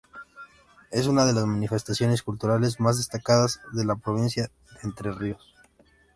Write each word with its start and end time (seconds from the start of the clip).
Es 0.89 1.05
una 1.05 1.27
de 1.27 1.33
las 1.33 1.45
manifestaciones 1.45 2.23
culturales 2.23 2.79
más 2.79 2.97
destacadas 2.97 3.61
de 3.71 3.85
la 3.85 3.95
Provincia 3.97 4.45
de 4.71 4.79
Entre 4.81 5.11
Ríos. 5.11 5.53